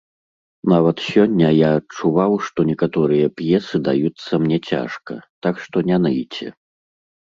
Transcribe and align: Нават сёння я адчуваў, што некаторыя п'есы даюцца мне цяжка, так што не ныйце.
Нават 0.71 0.97
сёння 1.09 1.49
я 1.55 1.69
адчуваў, 1.81 2.33
што 2.47 2.59
некаторыя 2.71 3.25
п'есы 3.41 3.77
даюцца 3.91 4.33
мне 4.47 4.57
цяжка, 4.73 5.13
так 5.47 5.55
што 5.67 5.75
не 5.91 5.97
ныйце. 6.07 6.47